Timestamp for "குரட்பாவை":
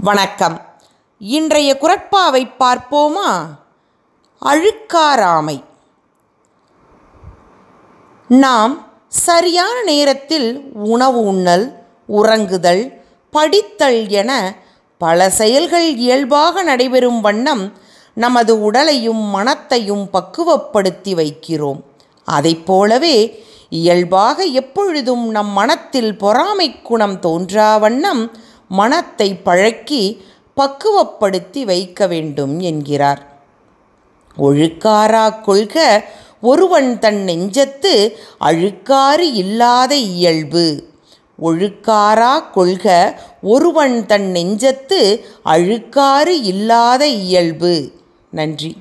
1.80-2.50